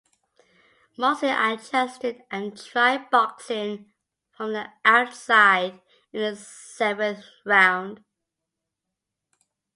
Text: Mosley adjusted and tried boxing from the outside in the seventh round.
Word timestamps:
Mosley 0.97 1.29
adjusted 1.29 2.23
and 2.31 2.57
tried 2.59 3.11
boxing 3.11 3.93
from 4.31 4.51
the 4.53 4.67
outside 4.83 5.79
in 6.11 6.21
the 6.23 6.35
seventh 6.35 7.23
round. 7.45 8.03